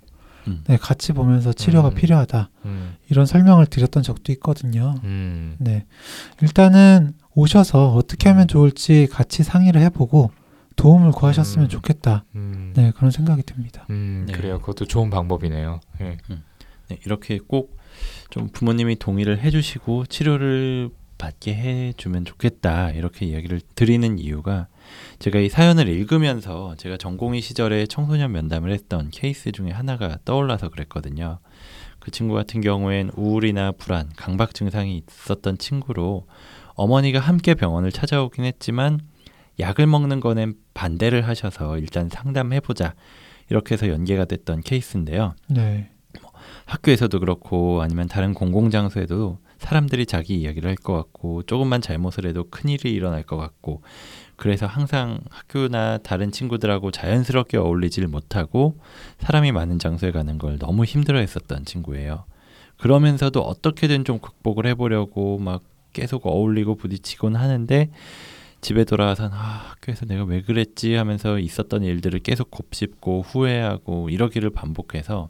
음. 0.47 0.61
네. 0.67 0.77
같이 0.77 1.13
보면서 1.13 1.51
치료가 1.51 1.89
음. 1.89 1.95
필요하다. 1.95 2.51
음. 2.65 2.95
이런 3.09 3.25
설명을 3.25 3.65
드렸던 3.65 4.03
적도 4.03 4.31
있거든요. 4.33 4.93
음. 5.03 5.55
네. 5.57 5.85
일단은 6.41 7.13
오셔서 7.33 7.95
어떻게 7.95 8.29
하면 8.29 8.47
좋을지 8.47 9.07
같이 9.11 9.41
상의를 9.41 9.81
해보고 9.81 10.29
도움을 10.75 11.11
구하셨으면 11.11 11.67
음. 11.67 11.69
좋겠다. 11.69 12.25
음. 12.35 12.73
네. 12.75 12.91
그런 12.95 13.11
생각이 13.11 13.43
듭니다. 13.43 13.85
음, 13.89 14.25
네. 14.27 14.33
그래요. 14.33 14.59
그것도 14.59 14.85
좋은 14.85 15.09
방법이네요. 15.09 15.79
예. 16.01 16.17
네, 16.89 16.99
이렇게 17.05 17.39
꼭 17.39 17.83
좀 18.29 18.49
부모님이 18.49 18.95
동의를 18.97 19.39
해주시고 19.39 20.07
치료를 20.07 20.89
받게 21.17 21.53
해주면 21.55 22.25
좋겠다 22.25 22.91
이렇게 22.91 23.25
이야기를 23.25 23.61
드리는 23.75 24.19
이유가 24.19 24.67
제가 25.19 25.39
이 25.39 25.47
사연을 25.47 25.87
읽으면서 25.87 26.75
제가 26.77 26.97
전공의 26.97 27.41
시절에 27.41 27.85
청소년 27.85 28.31
면담을 28.31 28.71
했던 28.71 29.09
케이스 29.11 29.51
중에 29.51 29.69
하나가 29.69 30.17
떠올라서 30.25 30.69
그랬거든요. 30.69 31.39
그 31.99 32.11
친구 32.11 32.33
같은 32.33 32.59
경우엔 32.59 33.11
우울이나 33.15 33.71
불안, 33.71 34.09
강박 34.17 34.53
증상이 34.53 35.03
있었던 35.07 35.57
친구로 35.57 36.27
어머니가 36.73 37.19
함께 37.19 37.53
병원을 37.53 37.91
찾아오긴 37.91 38.43
했지만 38.43 38.99
약을 39.59 39.87
먹는 39.87 40.19
거는 40.19 40.55
반대를 40.73 41.27
하셔서 41.27 41.77
일단 41.77 42.09
상담해보자 42.09 42.93
이렇게 43.49 43.73
해서 43.73 43.87
연계가 43.89 44.25
됐던 44.25 44.61
케이스인데요. 44.61 45.35
네. 45.47 45.89
학교에서도 46.65 47.19
그렇고 47.19 47.81
아니면 47.81 48.07
다른 48.07 48.33
공공장소에도 48.33 49.39
사람들이 49.59 50.05
자기 50.05 50.35
이야기를 50.41 50.69
할 50.69 50.75
것 50.75 50.93
같고 50.93 51.43
조금만 51.43 51.81
잘못을 51.81 52.25
해도 52.25 52.49
큰일이 52.49 52.91
일어날 52.91 53.23
것 53.23 53.37
같고 53.37 53.81
그래서 54.35 54.65
항상 54.65 55.21
학교나 55.29 55.99
다른 55.99 56.31
친구들하고 56.31 56.91
자연스럽게 56.91 57.57
어울리질 57.57 58.07
못하고 58.07 58.77
사람이 59.19 59.51
많은 59.53 59.79
장소에 59.79 60.11
가는 60.11 60.37
걸 60.37 60.57
너무 60.59 60.83
힘들어 60.83 61.19
했었던 61.19 61.63
친구예요. 61.65 62.25
그러면서도 62.77 63.41
어떻게든 63.41 64.03
좀 64.03 64.19
극복을 64.19 64.65
해보려고 64.67 65.37
막 65.37 65.63
계속 65.93 66.25
어울리고 66.25 66.75
부딪히곤 66.75 67.35
하는데 67.35 67.89
집에 68.63 68.85
돌아와선 68.85 69.31
아, 69.33 69.35
학교에서 69.71 70.05
내가 70.05 70.23
왜 70.23 70.41
그랬지 70.41 70.95
하면서 70.95 71.37
있었던 71.37 71.83
일들을 71.83 72.19
계속 72.21 72.49
곱씹고 72.49 73.21
후회하고 73.23 74.09
이러기를 74.09 74.49
반복해서 74.51 75.29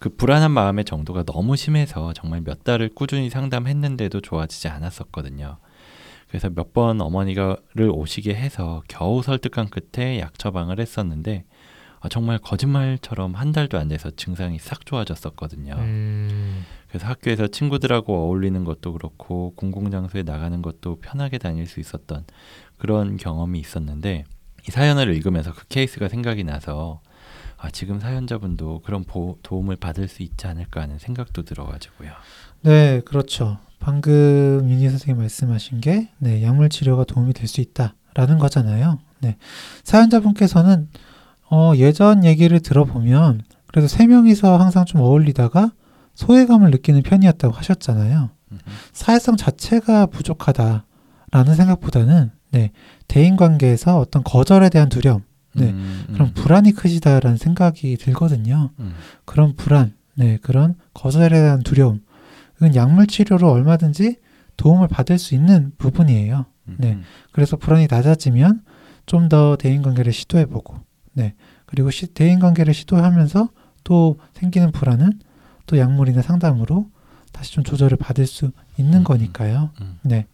그 0.00 0.10
불안한 0.10 0.50
마음의 0.50 0.84
정도가 0.84 1.22
너무 1.22 1.56
심해서 1.56 2.12
정말 2.12 2.42
몇 2.42 2.64
달을 2.64 2.90
꾸준히 2.94 3.30
상담했는데도 3.30 4.20
좋아지지 4.20 4.68
않았었거든요. 4.68 5.58
그래서 6.28 6.50
몇 6.50 6.72
번 6.72 7.00
어머니가를 7.00 7.88
오시게 7.90 8.34
해서 8.34 8.82
겨우 8.88 9.22
설득한 9.22 9.68
끝에 9.70 10.18
약 10.20 10.38
처방을 10.38 10.80
했었는데 10.80 11.44
아, 12.00 12.08
정말 12.08 12.38
거짓말처럼 12.38 13.34
한 13.34 13.52
달도 13.52 13.78
안 13.78 13.88
돼서 13.88 14.10
증상이 14.10 14.58
싹 14.58 14.84
좋아졌었거든요. 14.84 15.74
음. 15.78 16.64
그래서 16.96 17.08
학교에서 17.08 17.46
친구들하고 17.46 18.14
어울리는 18.24 18.64
것도 18.64 18.94
그렇고 18.94 19.52
공공장소에 19.56 20.22
나가는 20.22 20.62
것도 20.62 20.96
편하게 21.00 21.36
다닐 21.36 21.66
수 21.66 21.78
있었던 21.78 22.24
그런 22.78 23.18
경험이 23.18 23.58
있었는데 23.60 24.24
이 24.66 24.70
사연을 24.70 25.14
읽으면서 25.14 25.52
그 25.52 25.66
케이스가 25.68 26.08
생각이 26.08 26.42
나서 26.44 27.02
아, 27.58 27.68
지금 27.70 28.00
사연자분도 28.00 28.80
그런 28.82 29.04
보, 29.04 29.38
도움을 29.42 29.76
받을 29.76 30.08
수 30.08 30.22
있지 30.22 30.46
않을까 30.46 30.80
하는 30.80 30.98
생각도 30.98 31.42
들어가지고요. 31.42 32.12
네, 32.62 33.02
그렇죠. 33.04 33.58
방금 33.78 34.66
윤희 34.66 34.88
선생님 34.88 35.20
말씀하신 35.20 35.82
게 35.82 36.08
네, 36.18 36.42
약물 36.42 36.70
치료가 36.70 37.04
도움이 37.04 37.34
될 37.34 37.46
수 37.46 37.60
있다라는 37.60 38.38
거잖아요. 38.38 38.98
네. 39.20 39.36
사연자분께서는 39.84 40.88
어, 41.50 41.72
예전 41.76 42.24
얘기를 42.24 42.58
들어보면 42.60 43.42
그래도 43.66 43.86
세 43.86 44.06
명이서 44.06 44.56
항상 44.56 44.86
좀 44.86 45.02
어울리다가 45.02 45.72
소외감을 46.16 46.70
느끼는 46.72 47.02
편이었다고 47.02 47.54
하셨잖아요. 47.54 48.30
음, 48.52 48.58
사회성 48.92 49.36
자체가 49.36 50.06
부족하다라는 50.06 51.54
생각보다는 51.56 52.32
네, 52.50 52.72
대인 53.06 53.36
관계에서 53.36 53.98
어떤 53.98 54.24
거절에 54.24 54.68
대한 54.70 54.88
두려움, 54.88 55.22
네, 55.54 55.70
음, 55.70 56.04
음, 56.08 56.14
그런 56.14 56.34
불안이 56.34 56.72
크시다라는 56.72 57.36
생각이 57.36 57.96
들거든요. 57.98 58.70
음, 58.78 58.94
그런 59.24 59.54
불안, 59.56 59.94
네, 60.14 60.38
그런 60.42 60.74
거절에 60.94 61.28
대한 61.28 61.62
두려움, 61.62 62.00
이건 62.56 62.74
약물 62.74 63.06
치료로 63.06 63.50
얼마든지 63.50 64.16
도움을 64.56 64.88
받을 64.88 65.18
수 65.18 65.34
있는 65.34 65.72
부분이에요. 65.76 66.46
음, 66.68 66.76
네. 66.78 66.92
음, 66.92 67.02
그래서 67.32 67.56
불안이 67.56 67.88
낮아지면 67.90 68.62
좀 69.04 69.28
더 69.28 69.56
대인 69.56 69.82
관계를 69.82 70.12
시도해보고, 70.12 70.76
네, 71.12 71.34
그리고 71.66 71.90
시, 71.90 72.06
대인 72.06 72.38
관계를 72.38 72.72
시도하면서 72.74 73.50
또 73.84 74.18
생기는 74.34 74.72
불안은 74.72 75.20
또 75.66 75.78
약물이나 75.78 76.22
상담으로 76.22 76.86
다시 77.32 77.52
좀 77.52 77.64
조절을 77.64 77.98
받을 77.98 78.26
수 78.26 78.50
있는 78.78 79.00
음, 79.00 79.04
거니까요. 79.04 79.70
음. 79.80 79.98
네, 80.02 80.26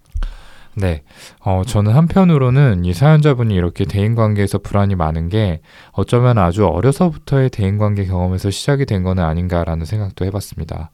네. 0.75 1.03
어, 1.41 1.63
저는 1.67 1.93
한편으로는 1.93 2.85
이 2.85 2.95
사연자분이 2.95 3.55
이렇게 3.55 3.85
대인관계에서 3.85 4.59
불안이 4.59 4.95
많은 4.95 5.29
게 5.29 5.61
어쩌면 5.93 6.39
아주 6.39 6.67
어려서부터의 6.67 7.51
대인관계 7.51 8.07
경험에서 8.07 8.51
시작이 8.51 8.87
된 8.87 9.03
거는 9.03 9.23
아닌가라는 9.23 9.85
생각도 9.85 10.25
해봤습니다. 10.25 10.91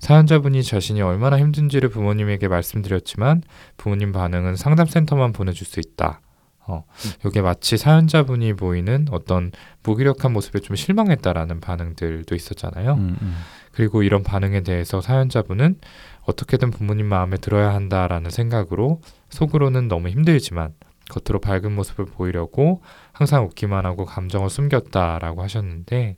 사연자분이 0.00 0.64
자신이 0.64 1.00
얼마나 1.00 1.38
힘든지를 1.38 1.88
부모님에게 1.88 2.48
말씀드렸지만 2.48 3.42
부모님 3.76 4.10
반응은 4.10 4.56
상담센터만 4.56 5.32
보내줄 5.32 5.66
수 5.66 5.78
있다. 5.78 6.20
어, 6.66 6.84
이게 7.26 7.42
마치 7.42 7.76
사연자분이 7.76 8.54
보이는 8.54 9.06
어떤 9.10 9.50
무기력한 9.82 10.32
모습에 10.32 10.60
좀 10.60 10.76
실망했다라는 10.76 11.60
반응들도 11.60 12.34
있었잖아요. 12.34 12.94
음, 12.94 13.16
음. 13.20 13.36
그리고 13.72 14.02
이런 14.02 14.22
반응에 14.22 14.60
대해서 14.62 15.00
사연자분은 15.00 15.80
어떻게든 16.22 16.70
부모님 16.70 17.06
마음에 17.06 17.36
들어야 17.36 17.74
한다라는 17.74 18.30
생각으로 18.30 19.00
속으로는 19.30 19.88
너무 19.88 20.08
힘들지만 20.08 20.72
겉으로 21.10 21.40
밝은 21.40 21.72
모습을 21.72 22.04
보이려고 22.06 22.82
항상 23.12 23.44
웃기만 23.44 23.84
하고 23.84 24.04
감정을 24.04 24.48
숨겼다라고 24.48 25.42
하셨는데 25.42 26.16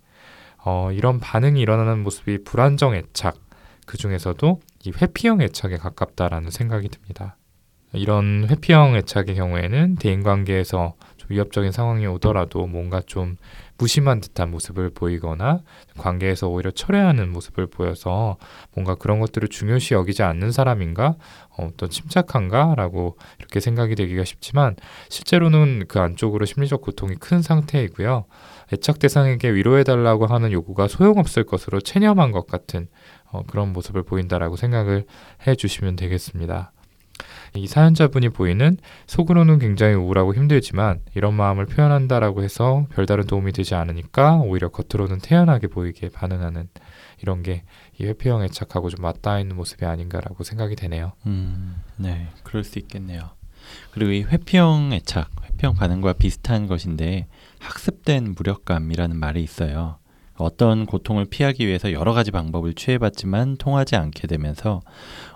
어, 0.65 0.91
이런 0.93 1.21
반응이 1.21 1.61
일어나는 1.61 2.03
모습이 2.03 2.45
불안정 2.45 2.95
애착 2.95 3.37
그 3.87 3.97
중에서도 3.97 4.61
이 4.85 4.93
회피형 5.01 5.41
애착에 5.43 5.77
가깝다라는 5.77 6.51
생각이 6.51 6.89
듭니다. 6.89 7.37
이런 7.95 8.47
회피형 8.49 8.97
애착의 8.97 9.37
경우에는 9.37 9.97
대인관계에서 9.97 10.95
좀 11.17 11.29
위협적인 11.31 11.73
상황이 11.73 12.07
오더라도 12.07 12.67
뭔가 12.67 13.01
좀 13.01 13.37
무심한 13.77 14.21
듯한 14.21 14.51
모습을 14.51 14.91
보이거나 14.91 15.61
관계에서 15.99 16.49
오히려 16.49 16.71
철회하는 16.71 17.31
모습을 17.31 17.67
보여서 17.67 18.37
뭔가 18.73 18.95
그런 18.95 19.19
것들을 19.21 19.49
중요시 19.49 19.95
여기지 19.95 20.23
않는 20.23 20.53
사람인가 20.53 21.17
어, 21.57 21.71
떤 21.77 21.91
침착한가라고 21.91 23.17
이렇게 23.39 23.61
생각이 23.61 23.95
되기가 23.95 24.25
쉽지만 24.25 24.77
실제로는 25.09 25.85
그 25.89 25.99
안쪽으로 25.99 26.45
심리적 26.45 26.83
고통이 26.83 27.17
큰 27.17 27.43
상태이고요. 27.43 28.27
애착 28.73 28.99
대상에게 28.99 29.55
위로해달라고 29.55 30.27
하는 30.27 30.53
요구가 30.53 30.89
소용없을 30.89 31.45
것으로 31.45 31.81
체념한 31.81 32.33
것 32.33 32.47
같은 32.47 32.89
어, 33.31 33.43
그런 33.47 33.73
모습을 33.73 34.05
보인다라고 34.05 34.57
생각을 34.57 35.05
해주시면 35.47 35.97
되겠습니다. 35.97 36.74
이 37.54 37.66
사연자분이 37.66 38.30
보이는 38.30 38.76
속으로는 39.06 39.59
굉장히 39.59 39.94
우울하고 39.94 40.35
힘들지만 40.35 41.00
이런 41.14 41.35
마음을 41.35 41.66
표현한다라고 41.66 42.42
해서 42.42 42.87
별다른 42.90 43.26
도움이 43.26 43.52
되지 43.52 43.75
않으니까 43.75 44.38
오히려 44.38 44.68
겉으로는 44.68 45.18
태연하게 45.18 45.68
보이게 45.68 46.09
반응하는 46.09 46.68
이런 47.21 47.42
게 47.42 47.64
이 47.99 48.04
회피형 48.04 48.42
애착하고 48.42 48.90
좀 48.90 49.02
맞닿아 49.02 49.38
있는 49.38 49.56
모습이 49.56 49.85
아닌가라고 49.85 50.42
생각이 50.42 50.75
되네요. 50.76 51.12
음, 51.26 51.76
네, 51.97 52.28
그럴 52.42 52.64
수 52.64 52.78
있겠네요. 52.78 53.30
그리고 53.92 54.11
이 54.12 54.23
회피형 54.23 54.92
애착, 54.92 55.30
회피형 55.44 55.75
반응과 55.75 56.14
비슷한 56.14 56.66
것인데 56.66 57.28
학습된 57.61 58.35
무력감이라는 58.37 59.16
말이 59.16 59.42
있어요. 59.42 59.99
어떤 60.37 60.87
고통을 60.87 61.26
피하기 61.26 61.67
위해서 61.67 61.93
여러 61.93 62.12
가지 62.12 62.31
방법을 62.31 62.75
취해봤지만 62.75 63.57
통하지 63.57 63.97
않게 63.97 64.26
되면서 64.26 64.81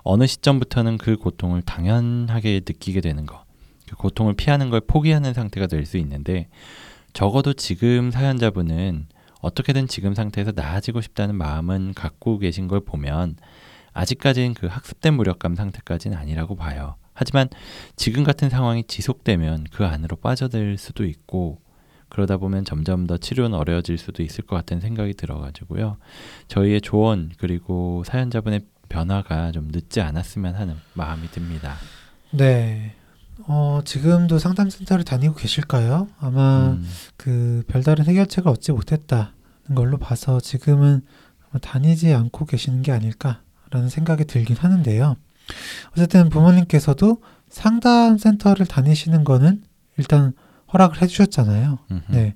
어느 0.03 0.27
시점부터는 0.27 0.99
그 0.99 1.17
고통을 1.17 1.63
당연하게 1.63 2.63
느끼게 2.67 3.01
되는 3.01 3.25
것, 3.25 3.45
그 3.89 3.97
고통을 3.97 4.35
피하는 4.35 4.71
걸 4.71 4.81
포기하는 4.81 5.35
상태가 5.35 5.67
될 5.67 5.87
수 5.87 5.99
있는데 5.99 6.49
적어도 7.13 7.53
지금 7.53 8.11
사연자분은 8.11 9.07
어떻게든 9.41 9.87
지금 9.87 10.15
상태에서 10.15 10.53
나아지고 10.55 11.01
싶다는 11.01 11.37
마음은 11.37 11.95
갖고 11.95 12.39
계신 12.39 12.67
걸 12.69 12.81
보면 12.81 13.37
아직까지는 13.93 14.55
그 14.55 14.67
학습된 14.67 15.15
무력감 15.15 15.55
상태까지는 15.55 16.17
아니라고 16.17 16.57
봐요. 16.57 16.97
하지만 17.15 17.49
지금 17.97 18.25
같은 18.25 18.49
상황이 18.49 18.85
지속되면 18.85 19.67
그 19.73 19.87
안으로 19.87 20.17
빠져들 20.17 20.77
수도 20.77 21.05
있고 21.05 21.61
그러다 22.09 22.37
보면 22.39 22.65
점점 22.65 23.07
더 23.07 23.17
치료는 23.17 23.57
어려워질 23.57 23.99
수도 23.99 24.23
있을 24.23 24.45
것 24.45 24.57
같은 24.57 24.81
생각이 24.81 25.15
들어가지고요. 25.15 25.97
저희의 26.49 26.81
조언 26.81 27.31
그리고 27.39 28.03
사연자분의 28.07 28.63
변화가 28.89 29.53
좀 29.53 29.69
늦지 29.71 30.01
않았으면 30.01 30.55
하는 30.55 30.77
마음이 30.95 31.29
듭니다. 31.29 31.77
네. 32.31 32.95
어, 33.47 33.81
지금도 33.85 34.39
상담센터를 34.39 35.05
다니고 35.05 35.35
계실까요? 35.35 36.09
아마 36.19 36.71
음, 36.71 36.89
그 37.17 37.63
별다른 37.69 38.05
해결책을 38.05 38.51
얻지 38.51 38.73
못했다는 38.73 39.31
걸로 39.75 39.97
봐서 39.97 40.41
지금은 40.41 41.03
다니지 41.63 42.13
않고 42.13 42.47
계시는 42.47 42.83
게 42.83 42.93
아닐까라는 42.93 43.89
생각이 43.89 44.25
들긴 44.25 44.57
하는데요. 44.57 45.17
어쨌든 45.93 46.29
부모님께서도 46.29 47.23
상담센터를 47.49 48.67
다니시는 48.67 49.25
거는 49.25 49.63
일단 49.97 50.33
허락을 50.73 51.03
해주셨잖아요. 51.03 51.79
음흠. 51.91 52.03
네. 52.09 52.35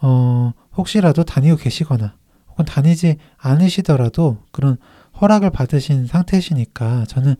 어, 0.00 0.52
혹시라도 0.76 1.24
다니고 1.24 1.56
계시거나 1.56 2.14
혹은 2.48 2.64
다니지 2.64 3.16
않으시더라도 3.38 4.38
그런 4.52 4.76
허락을 5.20 5.50
받으신 5.50 6.06
상태시니까 6.06 7.04
저는 7.06 7.36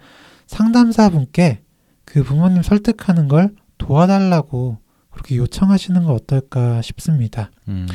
상담사분께 0.46 1.62
그 2.04 2.22
부모님 2.22 2.62
설득하는 2.62 3.28
걸 3.28 3.54
도와달라고 3.78 4.78
그렇게 5.10 5.36
요청하시는 5.36 6.04
거 6.04 6.12
어떨까 6.12 6.82
싶습니다. 6.82 7.50
음, 7.68 7.86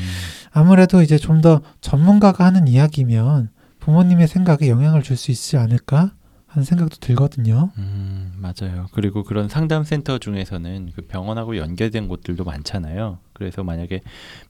아무래도 0.52 1.02
이제 1.02 1.18
좀 1.18 1.42
더 1.42 1.62
전문가가 1.82 2.46
하는 2.46 2.68
이야기면 2.68 3.50
부모님의 3.80 4.28
생각에 4.28 4.68
영향을 4.70 5.04
줄 5.04 5.16
수 5.18 5.32
있지 5.32 5.58
않을까 5.58 6.14
하는 6.56 6.64
생각도 6.64 6.96
들거든요. 7.02 7.72
음, 7.78 8.32
맞아요. 8.38 8.88
그리고 8.94 9.24
그런 9.24 9.50
상담센터 9.50 10.20
중에서는 10.20 10.92
그 10.96 11.02
병원하고 11.02 11.58
연계된 11.58 12.08
곳들도 12.08 12.46
많잖아요. 12.46 13.18
그래서 13.34 13.62
만약에 13.66 14.02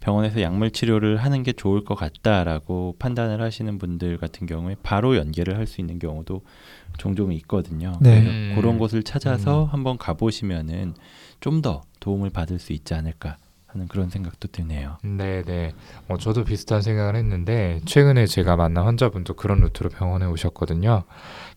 병원에서 0.02 0.42
약물 0.42 0.70
치료를 0.70 1.18
하는 1.18 1.42
게 1.42 1.52
좋을 1.52 1.84
것 1.84 1.96
같다라고 1.96 2.96
판단을 3.00 3.42
하시는 3.42 3.80
분들 3.80 4.18
같은 4.18 4.46
경우에 4.46 4.76
바로 4.84 5.18
연계를 5.18 5.58
할 5.58 5.66
수 5.66 5.82
있는 5.82 5.98
경우도 5.98 6.42
종종 7.00 7.34
있거든요. 7.34 7.94
네. 8.00 8.22
그래서 8.22 8.30
음. 8.30 8.54
그런 8.56 8.78
곳을 8.78 9.02
찾아서 9.02 9.66
한번 9.66 9.98
가보시면은 9.98 10.94
좀 11.40 11.64
더 11.64 11.82
도움을 12.02 12.30
받을 12.30 12.60
수 12.60 12.72
있지 12.72 12.94
않을까 12.94 13.38
하는 13.68 13.88
그런 13.88 14.10
생각도 14.10 14.48
드네요. 14.50 14.98
네, 15.04 15.42
네. 15.44 15.74
어, 16.08 16.18
저도 16.18 16.44
비슷한 16.44 16.82
생각을 16.84 17.16
했는데 17.16 17.82
최근에 17.86 18.26
제가 18.28 18.56
만난 18.56 18.86
환자분도 18.86 19.34
그런 19.34 19.60
루트로 19.62 19.90
병원에 19.90 20.26
오셨거든요. 20.28 21.04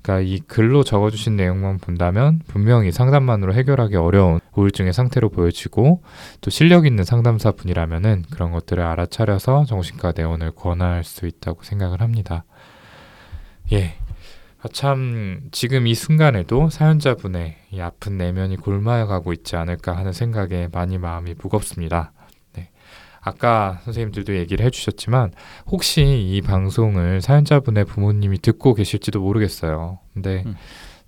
그러니까 0.02 0.20
이 0.20 0.40
글로 0.40 0.84
적어주신 0.84 1.36
내용만 1.36 1.78
본다면 1.78 2.40
분명히 2.46 2.92
상담만으로 2.92 3.54
해결하기 3.54 3.96
어려운 3.96 4.40
우울증의 4.54 4.92
상태로 4.92 5.30
보여지고 5.30 6.02
또 6.40 6.50
실력 6.50 6.86
있는 6.86 7.04
상담사 7.04 7.52
분이라면은 7.52 8.24
그런 8.30 8.52
것들을 8.52 8.82
알아차려서 8.82 9.64
정신과 9.64 10.12
내원을 10.16 10.52
권할 10.52 11.04
수 11.04 11.26
있다고 11.26 11.62
생각을 11.62 12.00
합니다. 12.00 12.44
예. 13.72 13.94
아, 14.60 14.68
참 14.72 15.40
지금 15.52 15.86
이 15.86 15.94
순간에도 15.94 16.68
사연자분의 16.68 17.56
이 17.70 17.80
아픈 17.80 18.18
내면이 18.18 18.56
골마가고 18.56 19.32
있지 19.32 19.54
않을까 19.54 19.96
하는 19.96 20.12
생각에 20.12 20.68
많이 20.72 20.98
마음이 20.98 21.34
무겁습니다. 21.40 22.12
네. 23.28 23.36
아까 23.36 23.80
선생님들도 23.84 24.36
얘기를 24.36 24.64
해주셨지만 24.64 25.32
혹시 25.66 26.02
이 26.02 26.40
방송을 26.42 27.20
사연자분의 27.20 27.84
부모님이 27.84 28.38
듣고 28.40 28.74
계실지도 28.74 29.20
모르겠어요. 29.20 29.98
근데 30.14 30.42
음. 30.46 30.56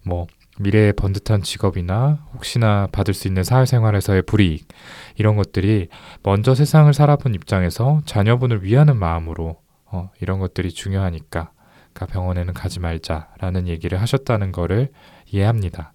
뭐 0.04 0.26
미래의 0.58 0.92
번듯한 0.92 1.42
직업이나 1.42 2.26
혹시나 2.34 2.86
받을 2.92 3.14
수 3.14 3.28
있는 3.28 3.44
사회생활에서의 3.44 4.22
불이익 4.22 4.68
이런 5.16 5.36
것들이 5.36 5.88
먼저 6.22 6.54
세상을 6.54 6.92
살아본 6.92 7.34
입장에서 7.34 8.02
자녀분을 8.04 8.62
위하는 8.62 8.96
마음으로 8.96 9.56
어, 9.86 10.10
이런 10.20 10.38
것들이 10.38 10.70
중요하니까 10.70 11.50
그러니까 11.92 12.06
병원에는 12.06 12.54
가지 12.54 12.78
말자라는 12.78 13.68
얘기를 13.68 14.00
하셨다는 14.00 14.52
거를 14.52 14.88
이해합니다. 15.26 15.92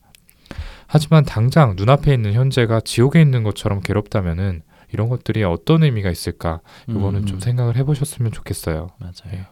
하지만 0.88 1.26
당장 1.26 1.76
눈앞에 1.76 2.14
있는 2.14 2.34
현재가 2.34 2.82
지옥에 2.82 3.22
있는 3.22 3.44
것처럼 3.44 3.82
괴롭다면은 3.82 4.62
이런 4.96 5.10
것들이 5.10 5.44
어떤 5.44 5.84
의미가 5.84 6.10
있을까? 6.10 6.62
이거는 6.88 7.22
음, 7.22 7.26
좀 7.26 7.42
생각을 7.42 7.76
해보셨으면 7.76 8.32
좋겠어요. 8.32 8.88
맞아요. 8.98 9.34
예. 9.34 9.46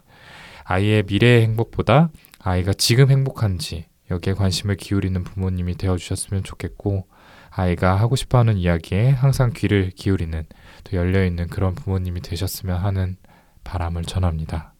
아이의 0.64 1.02
미래의 1.06 1.42
행복보다 1.42 2.08
아이가 2.38 2.72
지금 2.72 3.10
행복한지 3.10 3.84
여기에 4.10 4.32
관심을 4.32 4.76
기울이는 4.76 5.22
부모님이 5.22 5.76
되어주셨으면 5.76 6.44
좋겠고 6.44 7.06
아이가 7.50 7.94
하고 7.94 8.16
싶어하는 8.16 8.56
이야기에 8.56 9.10
항상 9.10 9.52
귀를 9.54 9.90
기울이는 9.90 10.46
또 10.84 10.96
열려 10.96 11.26
있는 11.26 11.46
그런 11.48 11.74
부모님이 11.74 12.22
되셨으면 12.22 12.78
하는 12.78 13.18
바람을 13.64 14.04
전합니다. 14.04 14.74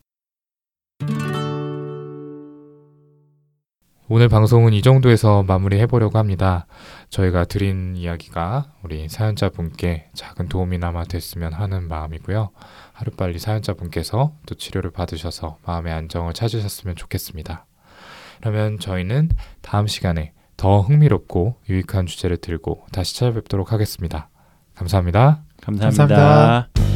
오늘 4.06 4.28
방송은 4.28 4.74
이 4.74 4.82
정도에서 4.82 5.42
마무리해보려고 5.44 6.18
합니다. 6.18 6.66
저희가 7.08 7.46
드린 7.46 7.96
이야기가 7.96 8.66
우리 8.82 9.08
사연자분께 9.08 10.10
작은 10.12 10.48
도움이나마 10.48 11.04
됐으면 11.04 11.54
하는 11.54 11.88
마음이고요. 11.88 12.50
하루빨리 12.92 13.38
사연자분께서 13.38 14.34
또 14.44 14.54
치료를 14.54 14.90
받으셔서 14.90 15.56
마음의 15.64 15.92
안정을 15.92 16.34
찾으셨으면 16.34 16.96
좋겠습니다. 16.96 17.64
그러면 18.40 18.78
저희는 18.78 19.30
다음 19.62 19.86
시간에 19.86 20.32
더 20.58 20.82
흥미롭고 20.82 21.56
유익한 21.70 22.04
주제를 22.04 22.36
들고 22.36 22.86
다시 22.92 23.16
찾아뵙도록 23.16 23.72
하겠습니다. 23.72 24.28
감사합니다. 24.74 25.44
감사합니다. 25.62 26.04
감사합니다. 26.04 26.93